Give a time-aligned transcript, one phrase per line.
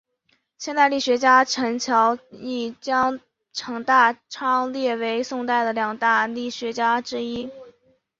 [0.57, 3.19] 现代郦学家陈桥驿将
[3.53, 7.51] 程大昌列为宋代的两大郦学家之一。